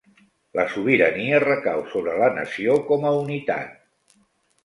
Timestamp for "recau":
1.43-1.83